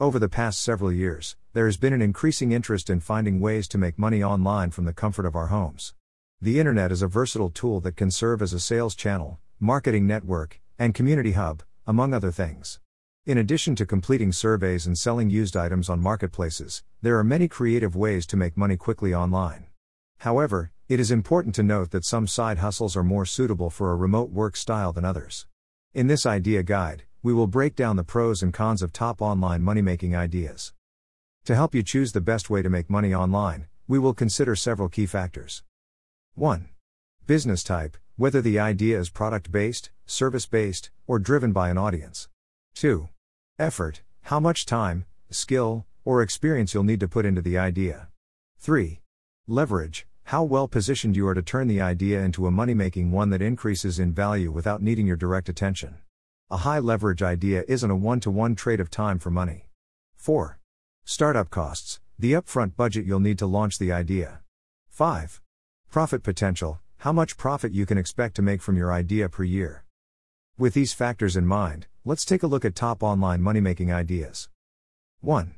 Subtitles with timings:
[0.00, 3.78] Over the past several years, there has been an increasing interest in finding ways to
[3.78, 5.94] make money online from the comfort of our homes.
[6.40, 10.60] The internet is a versatile tool that can serve as a sales channel, marketing network,
[10.80, 12.80] and community hub, among other things.
[13.24, 17.94] In addition to completing surveys and selling used items on marketplaces, there are many creative
[17.94, 19.66] ways to make money quickly online.
[20.18, 23.96] However, it is important to note that some side hustles are more suitable for a
[23.96, 25.46] remote work style than others.
[25.94, 29.62] In this idea guide, we will break down the pros and cons of top online
[29.62, 30.74] money making ideas.
[31.46, 34.90] To help you choose the best way to make money online, we will consider several
[34.90, 35.62] key factors.
[36.34, 36.68] 1.
[37.26, 42.28] Business type, whether the idea is product based, service based, or driven by an audience.
[42.74, 43.08] 2.
[43.58, 48.08] Effort, how much time, skill, or experience you'll need to put into the idea.
[48.58, 49.00] 3.
[49.48, 53.30] Leverage, how well positioned you are to turn the idea into a money making one
[53.30, 55.96] that increases in value without needing your direct attention.
[56.50, 59.70] A high leverage idea isn't a one to one trade of time for money.
[60.14, 60.58] 4.
[61.06, 64.40] Startup costs, the upfront budget you'll need to launch the idea.
[64.90, 65.40] 5.
[65.90, 69.84] Profit potential, how much profit you can expect to make from your idea per year.
[70.58, 74.50] With these factors in mind, let's take a look at top online money making ideas.
[75.20, 75.54] 1.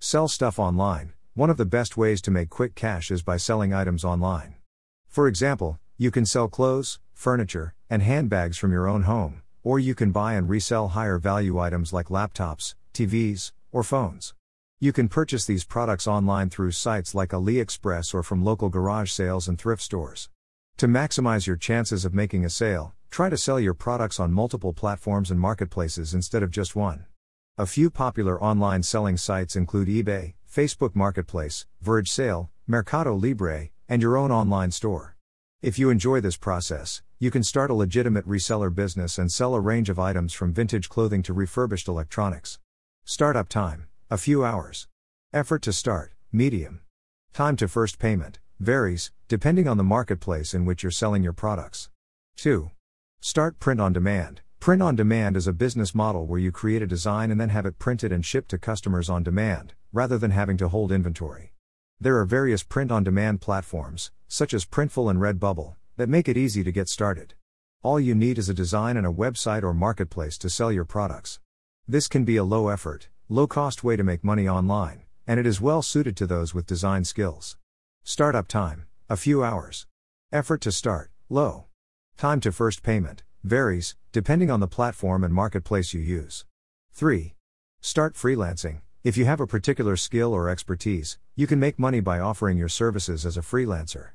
[0.00, 1.14] Sell stuff online.
[1.32, 4.56] One of the best ways to make quick cash is by selling items online.
[5.08, 9.96] For example, you can sell clothes, furniture, and handbags from your own home, or you
[9.96, 14.32] can buy and resell higher value items like laptops, TVs, or phones.
[14.78, 19.48] You can purchase these products online through sites like AliExpress or from local garage sales
[19.48, 20.30] and thrift stores.
[20.76, 24.72] To maximize your chances of making a sale, try to sell your products on multiple
[24.72, 27.06] platforms and marketplaces instead of just one.
[27.58, 34.00] A few popular online selling sites include eBay, Facebook Marketplace, Verge Sale, Mercado Libre, and
[34.00, 35.15] your own online store.
[35.62, 39.60] If you enjoy this process, you can start a legitimate reseller business and sell a
[39.60, 42.58] range of items from vintage clothing to refurbished electronics.
[43.06, 44.86] Startup time a few hours.
[45.32, 46.82] Effort to start medium.
[47.32, 51.88] Time to first payment varies, depending on the marketplace in which you're selling your products.
[52.36, 52.70] 2.
[53.20, 54.42] Start print on demand.
[54.60, 57.64] Print on demand is a business model where you create a design and then have
[57.64, 61.52] it printed and shipped to customers on demand, rather than having to hold inventory.
[61.98, 66.36] There are various print on demand platforms, such as Printful and Redbubble, that make it
[66.36, 67.32] easy to get started.
[67.82, 71.40] All you need is a design and a website or marketplace to sell your products.
[71.88, 75.46] This can be a low effort, low cost way to make money online, and it
[75.46, 77.56] is well suited to those with design skills.
[78.04, 79.86] Startup time a few hours.
[80.32, 81.66] Effort to start low.
[82.16, 86.44] Time to first payment varies, depending on the platform and marketplace you use.
[86.92, 87.34] 3.
[87.80, 88.80] Start freelancing.
[89.06, 92.68] If you have a particular skill or expertise, you can make money by offering your
[92.68, 94.08] services as a freelancer.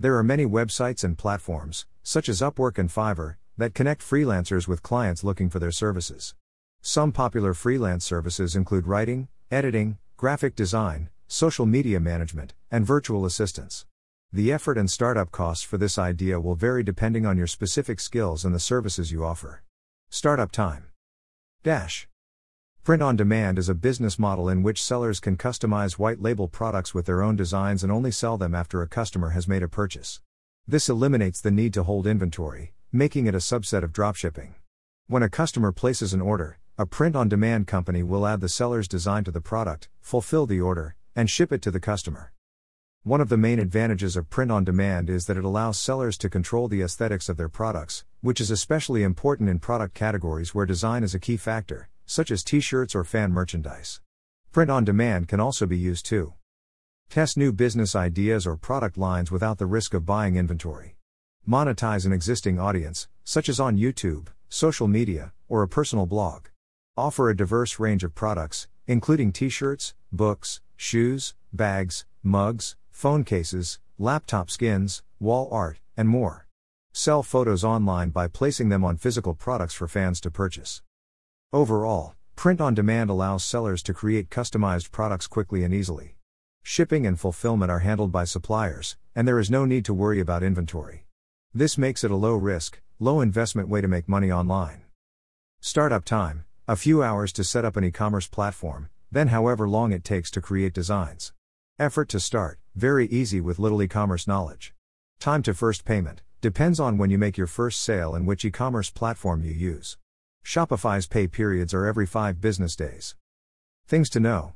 [0.00, 4.82] There are many websites and platforms, such as Upwork and Fiverr, that connect freelancers with
[4.82, 6.34] clients looking for their services.
[6.80, 13.86] Some popular freelance services include writing, editing, graphic design, social media management, and virtual assistants.
[14.32, 18.44] The effort and startup costs for this idea will vary depending on your specific skills
[18.44, 19.62] and the services you offer.
[20.10, 20.86] Startup time.
[21.62, 22.08] Dash.
[22.84, 26.92] Print on demand is a business model in which sellers can customize white label products
[26.92, 30.20] with their own designs and only sell them after a customer has made a purchase.
[30.66, 34.54] This eliminates the need to hold inventory, making it a subset of dropshipping.
[35.06, 38.88] When a customer places an order, a print on demand company will add the seller's
[38.88, 42.32] design to the product, fulfill the order, and ship it to the customer.
[43.04, 46.28] One of the main advantages of print on demand is that it allows sellers to
[46.28, 51.04] control the aesthetics of their products, which is especially important in product categories where design
[51.04, 54.00] is a key factor, such as t shirts or fan merchandise.
[54.52, 56.34] Print on demand can also be used to
[57.08, 60.96] test new business ideas or product lines without the risk of buying inventory,
[61.48, 66.46] monetize an existing audience, such as on YouTube, social media, or a personal blog,
[66.96, 73.78] offer a diverse range of products, including t shirts, books, shoes, bags, mugs, phone cases,
[73.98, 76.46] laptop skins, wall art, and more.
[76.92, 80.82] Sell photos online by placing them on physical products for fans to purchase.
[81.54, 86.16] Overall, print on demand allows sellers to create customized products quickly and easily.
[86.62, 90.42] Shipping and fulfillment are handled by suppliers, and there is no need to worry about
[90.42, 91.04] inventory.
[91.52, 94.84] This makes it a low risk, low investment way to make money online.
[95.60, 99.92] Startup time a few hours to set up an e commerce platform, then however long
[99.92, 101.34] it takes to create designs.
[101.78, 104.72] Effort to start very easy with little e commerce knowledge.
[105.20, 108.50] Time to first payment depends on when you make your first sale and which e
[108.50, 109.98] commerce platform you use.
[110.44, 113.14] Shopify's pay periods are every five business days.
[113.86, 114.54] Things to know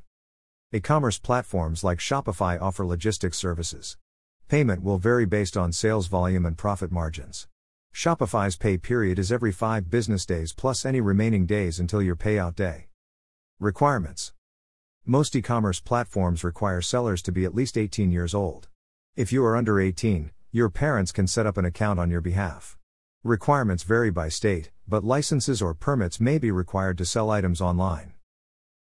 [0.73, 3.97] E commerce platforms like Shopify offer logistics services.
[4.49, 7.47] Payment will vary based on sales volume and profit margins.
[7.93, 12.55] Shopify's pay period is every five business days plus any remaining days until your payout
[12.55, 12.87] day.
[13.59, 14.33] Requirements
[15.05, 18.67] Most e commerce platforms require sellers to be at least 18 years old.
[19.15, 22.77] If you are under 18, your parents can set up an account on your behalf.
[23.23, 28.13] Requirements vary by state, but licenses or permits may be required to sell items online.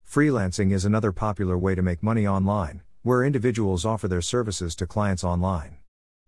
[0.10, 4.88] Freelancing is another popular way to make money online, where individuals offer their services to
[4.88, 5.78] clients online.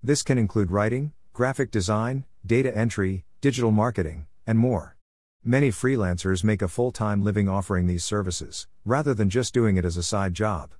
[0.03, 4.95] This can include writing, graphic design, data entry, digital marketing, and more.
[5.43, 9.85] Many freelancers make a full time living offering these services, rather than just doing it
[9.85, 10.71] as a side job.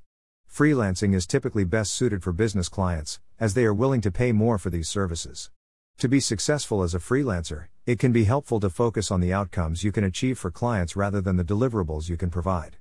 [0.48, 4.60] Freelancing is typically best suited for business clients, as they are willing to pay more
[4.60, 5.50] for these services.
[6.00, 9.84] To be successful as a freelancer, it can be helpful to focus on the outcomes
[9.84, 12.78] you can achieve for clients rather than the deliverables you can provide.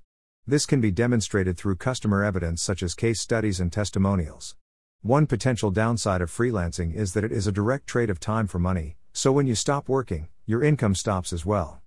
[0.47, 4.57] This can be demonstrated through customer evidence such as case studies and testimonials.
[5.03, 8.59] One potential downside of freelancing is that it is a direct trade of time for
[8.59, 11.81] money, so when you stop working, your income stops as well.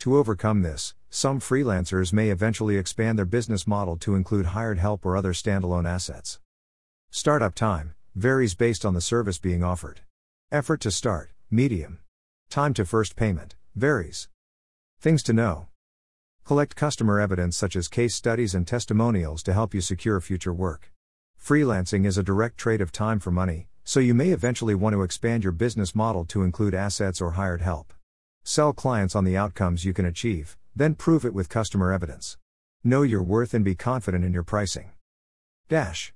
[0.00, 5.06] To overcome this, some freelancers may eventually expand their business model to include hired help
[5.06, 6.38] or other standalone assets.
[7.10, 10.00] Startup time varies based on the service being offered.
[10.52, 12.00] Effort to start, medium.
[12.50, 14.28] Time to first payment varies.
[15.00, 15.68] Things to know.
[16.44, 20.92] Collect customer evidence such as case studies and testimonials to help you secure future work.
[21.42, 25.00] Freelancing is a direct trade of time for money, so you may eventually want to
[25.00, 27.94] expand your business model to include assets or hired help.
[28.44, 32.36] Sell clients on the outcomes you can achieve, then prove it with customer evidence.
[32.84, 34.90] Know your worth and be confident in your pricing.
[35.70, 36.12] Dash.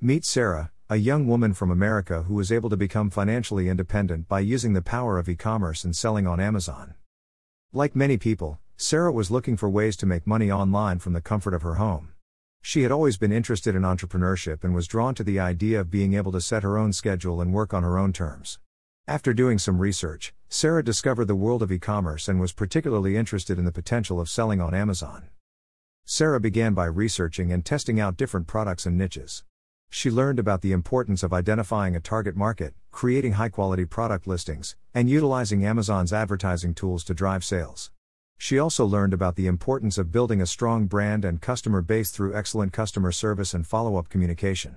[0.00, 4.38] Meet Sarah, a young woman from America who was able to become financially independent by
[4.38, 6.94] using the power of e commerce and selling on Amazon.
[7.72, 11.54] Like many people, Sarah was looking for ways to make money online from the comfort
[11.54, 12.12] of her home.
[12.62, 16.14] She had always been interested in entrepreneurship and was drawn to the idea of being
[16.14, 18.60] able to set her own schedule and work on her own terms.
[19.08, 23.58] After doing some research, Sarah discovered the world of e commerce and was particularly interested
[23.58, 25.30] in the potential of selling on Amazon.
[26.04, 29.42] Sarah began by researching and testing out different products and niches.
[29.90, 34.76] She learned about the importance of identifying a target market, creating high quality product listings,
[34.94, 37.90] and utilizing Amazon's advertising tools to drive sales.
[38.38, 42.34] She also learned about the importance of building a strong brand and customer base through
[42.36, 44.76] excellent customer service and follow up communication.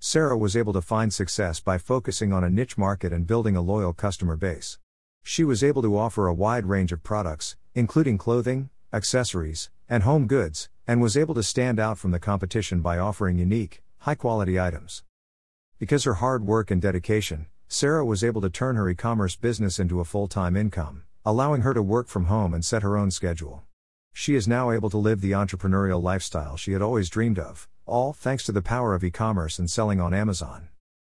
[0.00, 3.60] Sarah was able to find success by focusing on a niche market and building a
[3.60, 4.78] loyal customer base.
[5.22, 10.26] She was able to offer a wide range of products, including clothing, accessories, and home
[10.26, 14.60] goods, and was able to stand out from the competition by offering unique, high quality
[14.60, 15.02] items.
[15.80, 19.80] Because her hard work and dedication, Sarah was able to turn her e commerce business
[19.80, 23.08] into a full time income allowing her to work from home and set her own
[23.08, 23.62] schedule.
[24.12, 28.12] She is now able to live the entrepreneurial lifestyle she had always dreamed of, all
[28.12, 30.68] thanks to the power of e commerce and selling on Amazon.